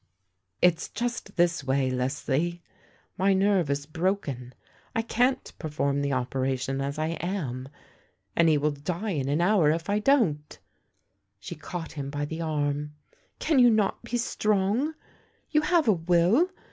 "It's 0.63 0.89
just 0.89 1.35
this 1.35 1.63
way, 1.63 1.91
Lesley: 1.91 2.63
my 3.19 3.35
nerve 3.35 3.69
is 3.69 3.85
broken; 3.85 4.55
I 4.95 5.03
can't 5.03 5.53
perform 5.59 6.01
the 6.01 6.11
operation 6.11 6.81
as 6.81 6.97
1 6.97 7.11
am, 7.21 7.69
and 8.35 8.49
he 8.49 8.57
will 8.57 8.71
die 8.71 9.11
in 9.11 9.29
an 9.29 9.41
hour 9.41 9.69
if 9.69 9.91
I 9.91 9.99
don't." 9.99 10.57
She 11.39 11.53
caught 11.53 11.91
him 11.91 12.09
by 12.09 12.25
the 12.25 12.41
arm." 12.41 12.95
Can 13.39 13.59
you 13.59 13.69
not 13.69 14.01
be 14.03 14.17
strong? 14.17 14.95
You 15.51 15.61
have 15.61 15.87
a 15.87 15.93
will. 15.93 16.49